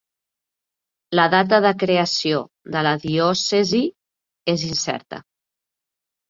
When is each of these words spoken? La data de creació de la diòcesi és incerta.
La 1.17 1.25
data 1.33 1.59
de 1.65 1.71
creació 1.83 2.39
de 2.77 2.83
la 2.87 2.95
diòcesi 3.05 3.83
és 4.55 4.65
incerta. 4.71 5.21